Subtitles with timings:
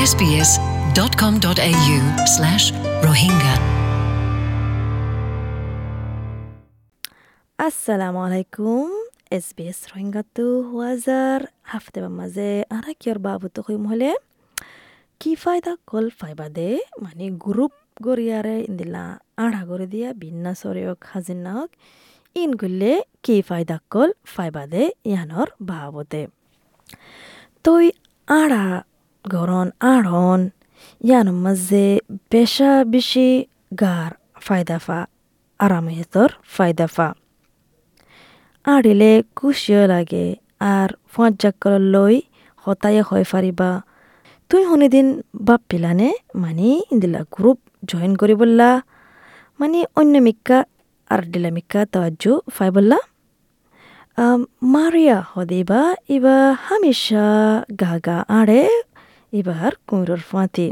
[0.00, 1.96] sbs.com.au
[2.34, 2.64] slash
[3.06, 3.54] rohingya
[7.58, 8.92] assalomu alaykum
[9.38, 11.40] sbs rohingatu huazar
[11.72, 14.10] hafte ba maze ara kiyor babutu huy muhole
[15.20, 16.68] কি ফায়দা call ফাইবা দে
[17.02, 17.74] মানে group
[18.06, 19.04] গরিয়ারে ইন্দিলা
[19.44, 21.70] আড়া করে দিয়া বিন্না সরিয়ক হাজিন নাহক
[22.36, 22.92] ইন গুললে
[23.24, 26.22] কি ফায়দা কল ফাইবা দে ইয়ানর ভাবতে
[27.64, 27.84] তই
[28.28, 28.64] আড়া
[29.28, 30.40] গরন আড়ন
[31.00, 31.86] ইয়ান মাঝে
[32.30, 33.28] বেশা বেশি
[33.80, 34.98] গার ফায়দাফা
[35.60, 37.08] আরামেতর ফায়দাফা
[38.64, 40.26] আড়িলে কুশিও লাগে
[40.68, 42.14] আর ফাঁচ জাক্কর লই
[42.64, 43.70] হতায়ে হয় ফারিবা
[44.50, 45.06] তুই দিন
[45.46, 48.68] বাপ পিলানে মানে ইন্দিলা গ্রুপ জয়েন করি বললা
[49.60, 50.58] মানে অন্য মিক্কা
[51.10, 52.98] আর ডিলা মিক্কা তাওয়াজ্জু ফাই বললা
[54.66, 57.26] মারিয়া হদিবা ইবা হামিশা
[57.80, 58.62] গাগা আড়ে
[59.32, 60.68] ইবার কুমরোর ফাঁতি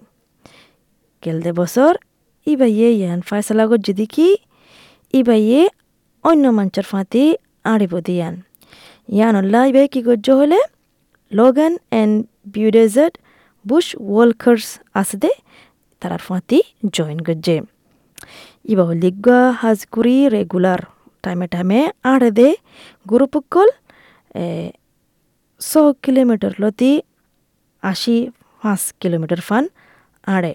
[1.23, 1.93] কেলদে বছর
[2.53, 4.29] ইবা ইয়ে ইয়ান ফায়সালা যদি কি
[5.19, 5.63] ইবা ইয়ে
[6.29, 7.25] অন্য মাঞ্চর ফাঁতি
[7.73, 8.35] আড়িব দিয়ান।
[9.17, 10.61] ইয়ানুল্লাহ ইবে কি গজ্জ হলে?
[11.39, 12.15] Logan and
[12.55, 13.13] Beaudesert
[13.65, 14.67] Bush Walkers
[15.01, 15.31] আছে
[16.03, 16.59] তারার ফাঁতি
[16.97, 17.57] জয়েন গজ্জে।
[18.73, 20.81] ইবা লিগা হাজকুরি রেগুলার,
[21.23, 21.81] টাইমে টাইমে
[22.13, 22.49] আড়ে দে
[23.11, 23.69] গুরুপকল
[25.61, 25.71] ছ
[26.05, 26.93] কিলোমিটার লতি
[27.83, 28.17] আশি
[28.67, 29.65] পাঁচ কিলোমিটার ফান
[30.27, 30.53] আড়ে।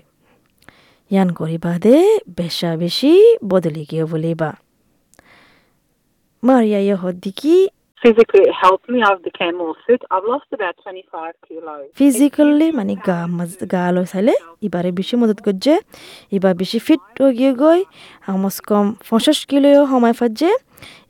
[1.12, 1.98] ইয়ান করিবা দে
[2.38, 3.14] বেশা বেশি
[3.52, 4.50] বদলি গিয়ে বলিবা।
[6.44, 7.56] মারিয়া ইহদিকি
[8.02, 9.04] Physically, it helped me.
[9.04, 10.02] I became more fit.
[10.10, 11.84] I've lost about 25 kilos.
[12.00, 14.34] Physically মানে গা মাজ গা লই চাইলে
[14.68, 15.74] ইবারে বেশি মদত করছে
[16.32, 17.80] এবার বেশি ফিট হয়ে গিয়ে গই
[18.28, 20.52] আমস কম পঞ্চাশ কিলো সময় ফাজে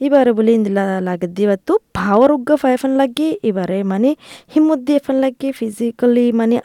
[0.05, 4.09] এবারে বলে ইন্দিলা লাগে দিবা তো ভাওয়ার উগ্গা ফাইফান লাগে এবারে মানে
[4.53, 6.57] হিম্মত দিয়ে ফান লাগে ফিজিক্যালি মানে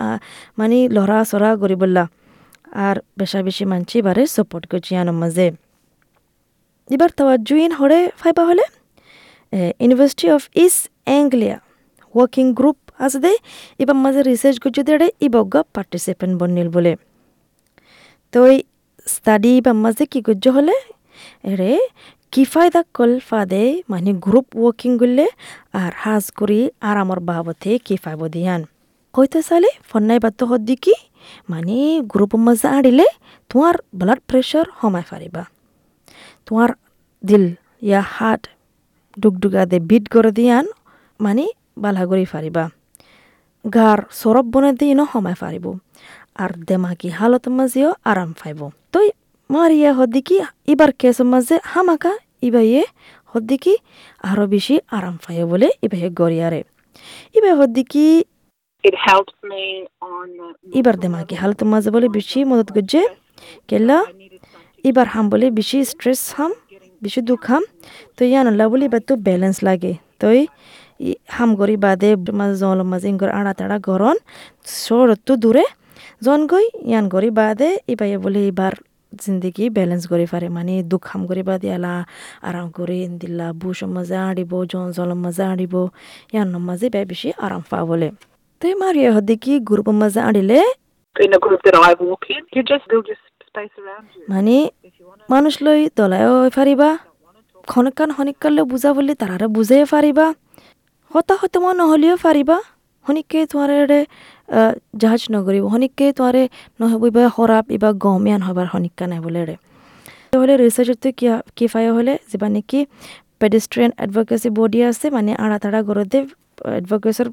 [0.58, 2.05] মানে লড়া চড়া করিবলা
[2.84, 5.46] আর বেশা বেশি মানছি এবারে সাপোর্ট করছি আনার মাঝে
[6.90, 8.64] এবার তাওয়া জুইন হরে ফাইবা হলে
[9.83, 11.57] University of East Anglia
[12.14, 13.33] working group আছে দে
[13.83, 16.92] এবার মাঝে রিসার্চ করছে দেড়ে ইবগা পার্টিসিপেন্ট বনিল বলে।
[18.33, 18.57] তো ওই
[19.14, 20.74] স্টাডি বা মাঝে কি করছে হলে?
[21.51, 21.73] এরে
[22.33, 25.27] কি ফায়দা কল ফাদে মানে গ্রুপ ওয়ার্কিং করলে
[25.80, 28.61] আর হাজ করি আর আমার বাবতে কি ফাইব দিয়ান।
[29.14, 30.95] হইতে চালে ফন্নাই বাত্য হদ্দি কি?
[31.51, 31.77] মানে
[32.13, 33.07] গ্রুপ মাঝে আড়িলে
[33.51, 35.42] তোমার ব্লাড প্রেশার কমাই পারিবা
[36.46, 36.70] তোমার
[37.24, 37.45] দিল
[37.89, 38.42] ইয়া হার্ট
[39.22, 40.66] ডুগডুগাদে বিট করে দিয়ান
[41.20, 41.44] মানে
[41.82, 42.64] বালা কৰি ফারিবা।
[43.64, 45.66] গার সরব বনে দিনও সময় ফারিব
[46.42, 48.60] আর দেমাকি হালত মাঝেও আরাম ফাইব।
[48.92, 49.08] তই
[49.50, 50.36] মারিয়া হদ্দিকি
[50.72, 52.12] ইবার কেস মাঝে হামাকা
[52.48, 52.82] ইবাইয়ে
[53.32, 53.74] হদ্দিকি
[54.30, 56.60] আরও বেশি আরাম ফাইব বলে ইবাইয়ে গড়িয়ারে।
[57.36, 58.06] ইবাই হদ্দিকি.
[60.78, 63.00] ইবার দেমাকি হালত মাঝে বলে বেশি মদত করছে
[63.68, 63.98] কেলা
[64.88, 66.52] ইবার হাম বলে বেশি স্ট্রেস হাম।
[67.02, 67.64] বেশি দুঃখ হাম
[68.17, 70.40] তো ইয়ানুল্লাহ বলে এবার তো ব্যালেন্স লাগে। তই
[71.36, 74.17] হাম গরি বাদে মাঝে জল মাঝে ইঙ্গর আড়া তাড়া গরন
[74.84, 75.64] সরতো দূরে
[76.24, 78.74] জন গই ইয়ান গরি বাদে ইবাই বলে এবার
[79.23, 81.92] জিন্দগি ব্যালেন্স কৰি পারে মানে দুঃখ হাম কৰি বাদে আলা
[82.48, 85.74] আরাম করে দিল্লা বুশ মাঝে আড়িব জন জল মাঝে আড়িব
[86.34, 88.08] ইয়ান মাঝে বে বেশি আরাম পা বলে।
[88.61, 90.61] তো মারিয়া হদি কি গ্রুপ মাঝে আড়িলে
[91.17, 93.36] In a group that I walk in, you just build your space around you.
[94.33, 94.56] মানে
[95.33, 96.89] মানুষ লৈ দলায়ও ফাৰিবা
[97.70, 100.27] খনকান হনিকালে বুঝা বলি তারারে বুঝাই ফারিবা,
[101.11, 102.56] হতা হতে মন নহলেও ফাৰিবা
[103.06, 103.98] হনিকে তোমাৰে
[105.02, 106.06] জাহাজ নগরিব হনিকে
[106.80, 109.56] নহ'ব ইবা খরাপ ইবা গমিয়ান হবার শনিকা নাই বোলেৰে
[110.40, 112.80] হলে ৰিচাৰ্জতে কি কি ফাই হলে, যিবা নাকি
[113.41, 116.20] পেডেস্ট্রিয়ান অ্যাডভোকেসি বডি আছে মানে আড়া তাড়া গরদে
[116.74, 117.29] অ্যাডভোকেসর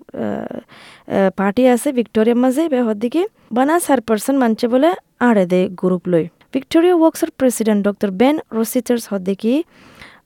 [1.39, 3.21] পার্টি আছে ভিক্টোরিয়ার মাঝে, বেহর দিকে।
[3.57, 4.89] বানা সার পার্সন মানছে বলে
[5.27, 9.53] আড়ে দে গ্রুপ লই। ভিক্টোরিয়া ওয়ার্কসর প্রেসিডেন্ট ডক্টর বেন রসিচার্স হদিকে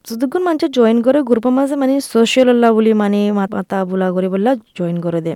[0.07, 4.51] যতক্ষণ মানুষ জয়েন করে গ্রুপের মাঝে মানে সোশ্যাল আল্লাহ বলি মানে মাতা বুলা করে বললা
[4.77, 5.33] জয়েন করে দে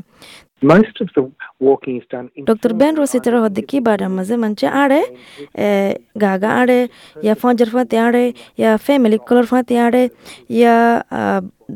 [2.49, 5.01] ডক্টর বেন রসিতার হদিকি বাড়ার মাঝে মানছে আড়ে
[6.23, 6.79] গাগা আড়ে
[7.23, 8.23] ইয়া ফঞ্জর ফাঁতে আড়ে
[8.59, 10.03] ইয়া ফ্যামিলি কলর ফাঁতে আড়ে
[10.51, 10.75] ইয়া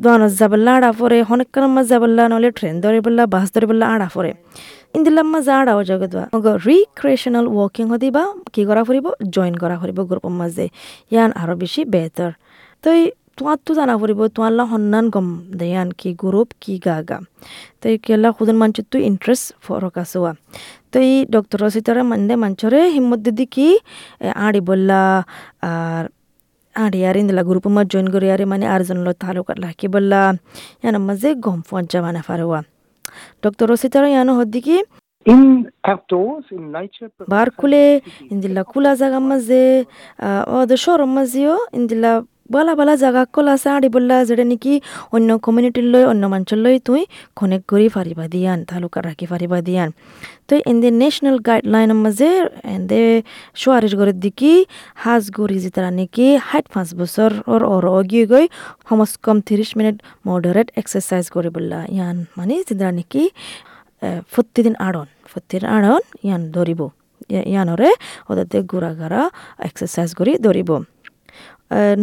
[0.04, 4.08] দোয়ানো যাবল্লা আড়া পরে হনেক মাঝে যাবল্লা নহলে ট্রেন ধরে বললা বাস ধরে বললা আড়া
[4.16, 4.32] পরে
[4.96, 9.06] ইন্দিলাম মাঝে আড়াও জগত মগ রিক্রিয়েশনাল ওয়াকিং হদিবা কি করা ফুরিব
[9.36, 10.66] জয়েন করা ফুরিব গ্রুপের মাঝে
[11.12, 12.32] ইয়ান আরও বেশি বেহতর
[12.86, 13.00] তই
[13.38, 15.28] তোমার তো জানা ফুরিব তোমার সন্ধান গম
[15.60, 17.18] দেয়ান কি গ্রুপ কি গাগা
[17.82, 20.32] তো কেলা খুদন মানচুর তো ইন্টারেস্ট ফরক আসোয়া
[20.92, 23.68] তো এই ডক্টর রসিতারা মানদে মাঞ্চরে হিম্মত দিদি কি
[24.46, 25.02] আড়ি বললা
[25.70, 26.04] আর
[26.76, 30.22] আড়ি আর ইন্দলা গ্রুপ মা জয়েন করি আরে মানে আরজন লো তালুকাত লাকি বললা
[30.82, 32.60] ইয়ান মাঝে গম ফঞ্জা মানে ফারোয়া
[33.44, 34.78] ডক্টর রসিতারা ইয়ানো হদ্দি কি
[37.28, 38.02] bar kule
[38.32, 39.64] indilla kula zaga maze
[40.56, 42.12] ওদের শহর মাঝেও ইন্দিলা
[42.54, 44.74] বালা বালা জাগা কল আছে আড়ি বললা যেটা নাকি
[45.16, 47.02] অন্য কমিউনিটির লই, অন্য মানুষের লই তুই
[47.40, 49.90] কনেক্ট করি ফারিবা দিয়ান তালুকা রাখি ফারিবা দিয়ান।
[50.48, 52.30] তো ইন্দি ন্যাশনাল গাইডলাইনের মাঝে
[52.76, 53.00] এন্দে
[53.62, 54.54] সোয়ারিশ গড়ের দিকে,
[55.04, 58.46] হাজ গড়ি যেতারা নাকি, হাইট পাঁচ বছর ওর ওর অগিয়ে গই,
[58.88, 59.96] সমস কম তিরিশ মিনিট
[60.30, 63.24] মডারেট এক্সারসাইজ করে বললা ইয়ান। মানে যেতারা নাকি
[64.34, 66.82] প্রতিদিন আড়ন প্রতিদিন আড়ন ইয়ান ধরিব।
[67.52, 67.90] ইয়ানরে
[68.30, 69.22] ওদের ঘোরা ঘাড়া
[69.68, 70.70] এক্সারসাইজ করি ধরিব।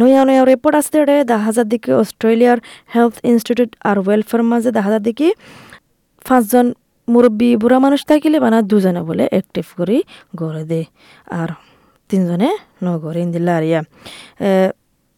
[0.01, 0.97] নয়া নয়া রিপোর্ট আসতে
[1.31, 2.57] দেখা যার দিকে অস্ট্রেলিয়ার
[2.95, 5.27] হেলথ ইনস্টিটিউট আর ওয়েলফেয়ার মাঝে দেখা যার দিকে
[6.27, 6.67] পাঁচজন
[7.07, 9.97] মুরব্বী বুড়া মানুষ থাকিলে বানা দুজনে বলে অ্যাক্টিভ করি
[10.39, 10.81] গড়ে দে।
[11.39, 11.49] আর
[12.09, 12.49] তিনজনে
[12.85, 13.81] নগরে ইন্দিল্লা আর ইয়া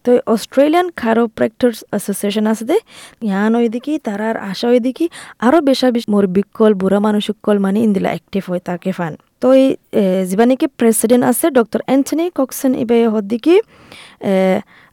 [0.06, 2.78] তো অস্ট্রেলিয়ান খারোপ্রেক্টর্স অ্যাসোসিয়েশন আছে দে
[3.28, 5.06] ইহান ইয়ান ওইদিকে তারার আশা ওইদিকে
[5.46, 9.66] আরও বেশা বেশ মুরব্বিকল বুড়া মানুষকল মানে ইন্দিলা অ্যাক্টিভ হয় তাকে ফান। তো এই
[10.30, 13.56] যিবানিকি প্রেসিডেন্ট আছে ডক্টর এন্থনি কক্সন ইবে হদ্দিকি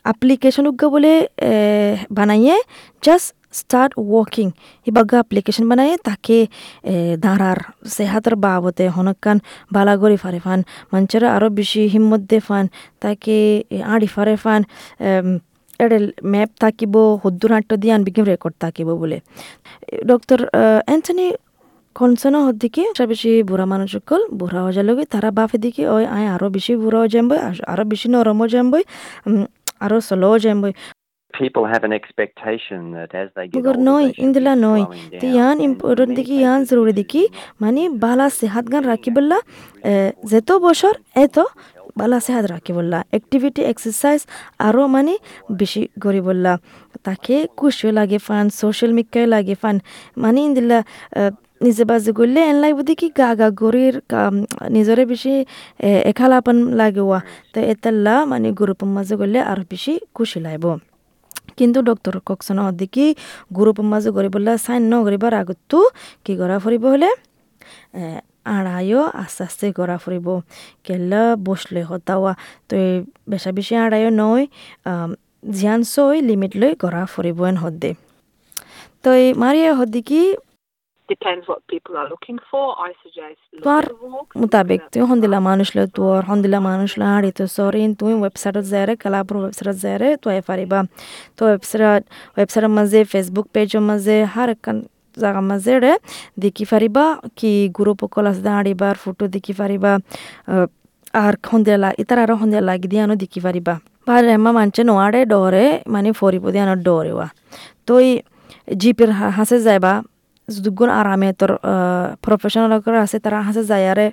[0.04, 1.12] অ্যাপ্লিকেশন উগ্গা বলে
[2.10, 2.56] বানাইয়ে
[3.02, 3.28] জাস্ট
[3.60, 4.46] স্টার্ট ওয়াকিং
[4.86, 6.38] ইবাগা অ্যাপ্লিকেশন বানাইয়ে তাকে
[7.18, 7.58] দাঁড়ার
[7.88, 9.36] সেহাতের বাবতে হনকান
[9.70, 10.60] বালাগরি ফারে ফান
[10.92, 12.64] মানুষেরা আরও বেশি হিম্মত দে ফান
[13.00, 13.36] তাকে
[13.92, 14.60] আড়ি ফারে ফান
[15.80, 15.98] এডে
[16.32, 19.18] ম্যাপ থাকিব হদ্দুর হাঁট্ট দিয়ে আনবিকিম রেকর্ড থাকিব বলে
[20.06, 20.38] ডক্টর
[20.88, 21.26] অ্যান্থনি
[21.96, 26.46] কনসেন হদ্দিকে বেশি বুড়া মানুষ সকল বুড়া হয়ে যালে তারা বাপে দিকে ওই আয় আরও
[26.56, 27.26] বেশি বুড়া হয়ে যাম
[27.72, 28.66] আরও বেশি নরম হয়ে যাম
[29.84, 30.58] আরও স্লো হয়ে যাম
[31.34, 35.18] people have an expectation that as they get Bugar older, noy, they should indila be
[35.20, 37.22] Ti yan And important many diki yan zaruri diki
[37.62, 39.38] mani bala sehat gan rakiballa
[40.30, 40.94] যেতো বছর
[41.24, 41.36] এত
[41.98, 44.20] বালা সেহাত রাখিবল্লা অ্যাক্টিভিটি এক্সারসাইজ
[44.66, 45.14] আরও মানে
[45.60, 46.52] বেশি করিবল্লা
[47.06, 49.76] তাকে খুশিও লাগে fun social মিডিয়ায় লাগে ফান
[50.22, 50.78] মানে ইন্দিল্লা
[51.64, 53.94] নিজে বাজে করলে এন লাগব দেখি গা গা গরির
[54.76, 55.34] নিজরে বেশি
[56.10, 57.18] এখালাপন লাগেওয়া।
[57.52, 60.64] তো এতাল্লা মানে গ্রুপের মাঝে করলে আরও বেশি খুশি লাগব।
[61.58, 63.06] কিন্তু ডক্টর ককসন অদিকি
[63.56, 65.78] গ্রুপের মাঝে গরিবল্লা সাইন ন করিবার আগতো
[66.24, 67.10] কি করা ফুরিব হলে?
[68.56, 70.26] আড়াইও আস্তে আস্তে করা ফুরিব।
[70.86, 72.32] কেলা বসলে হতাওয়া।
[72.68, 72.74] তো
[73.32, 74.44] বেশা বেশি আড়াইও নয়
[75.56, 77.90] জিয়ান সই লিমিট লৈ করা ফুরিব এন হদ্দে।
[79.02, 80.51] তো এই মারিয়া হদ্দিকি Depends
[81.46, 82.66] what people are looking for.
[82.78, 84.34] I suggest তোর longer walks.
[84.40, 89.76] মোতাবেক তুই হন্দিলা মানুষলে তোর হন্দিলা মানুষলা হাড়ি তো সরিন তুই ওয়েবসাইটত যায়রে কালাপুর ওয়েবসাইটত
[89.84, 90.78] যায়রে তুই পারিবা
[91.38, 92.02] তো ওয়েবসাইট
[92.36, 94.76] ওয়েবসাইটের মাঝে ফেসবুক পেজের মাঝে হার একান
[95.16, 95.92] জাগা মাঝে রে
[96.42, 97.04] দেখি পারিবা
[97.38, 99.92] কি গ্রুপ অকল আছে হাঁড়িবার ফটো দেখি পারিবা
[101.22, 103.74] আর সন্ধিয়া ইতার আৰু সন্ধিয়া লাগি দিয়ে আনো দেখি পারিবা
[104.06, 107.26] বা এমা মানছে নোয়ারে ডরে মানে ফরিব দিয়ে আনো ডরেওয়া
[107.86, 107.94] তো
[108.80, 109.92] জিপের হাসে যাইবা
[110.48, 111.50] যদুগুণ আরামে তোর
[112.24, 112.72] প্রফেশনাল
[113.04, 114.06] আছে তারা হাসে যায় আরে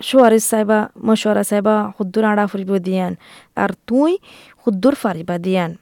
[0.00, 3.12] সোয়ারিস চাইবা মশওয়ারা চাইবা সুদ্দুর আড়া ফুরিব দিয়ান
[3.56, 4.12] আর তুই
[4.62, 5.72] সুদ্দুর ফারিবা দিয়ান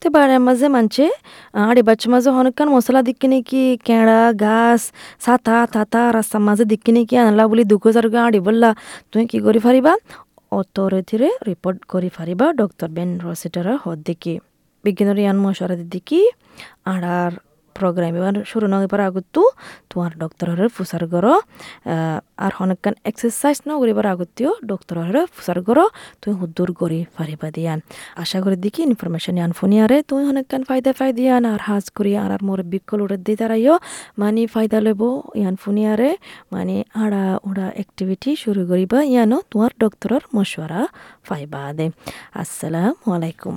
[0.00, 1.04] তো বারে মাঝে মানছে
[1.62, 4.82] আড়ি বাচ্চা মাঝে অনেকক্ষণ মশলা দিকে নাকি কেঁড়া গাছ
[5.20, 8.70] সাতা তাতা রাস্তার মাঝে দিকে নাকি আনলা বলি দুঃখ চারগা আড়ি বললা
[9.10, 9.92] তুই কি করি ফারিবা
[10.52, 14.34] অথরিটিরে রিপোর্ট করি ফারিবা ডক্টর বেন রসিটার হদ দেখি
[14.84, 16.20] বিজ্ঞানের ইয়ান মশওয়ারা দিকে
[16.86, 17.32] আড়ার
[17.80, 19.40] program এবার শুরু নগিবার আগতো
[19.90, 21.26] তোমার ডক্টরের ফুসার গর
[22.44, 25.78] আর অনেকখান এক্সারসাইজ ন করিবার আগতেও ডক্টরের ফুসার গর
[26.22, 27.78] তুই হুদ্দুর করি পারিবা দিয়ান
[28.22, 32.30] আশা করি দেখি ইনফরমেশন ইয়ান ফোনিয়ারে তুই অনেকখান ফায়দা ফাই দিয়ান আর হাজ করি আর
[32.36, 33.74] আর মোর বিকল উড়ে দি তারাইও
[34.20, 35.00] মানে ফায়দা লব
[35.40, 36.10] ইয়ান ফোনিয়ারে
[36.52, 40.80] মানে আড়া উড়া অ্যাক্টিভিটি শুরু করিবা ইয়ানো তোমার ডক্টরের মশওয়ারা
[41.28, 41.86] ফাইবা দে
[42.42, 43.54] আসসালামু আলাইকুম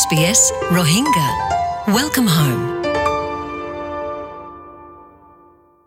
[0.00, 0.40] SBS
[0.70, 1.28] Rohingya.
[1.88, 2.75] Welcome home.